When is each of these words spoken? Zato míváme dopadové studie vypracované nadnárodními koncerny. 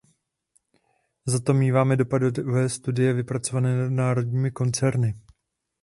Zato 1.25 1.53
míváme 1.53 1.95
dopadové 1.95 2.69
studie 2.69 3.13
vypracované 3.13 3.77
nadnárodními 3.77 4.51
koncerny. 4.51 5.15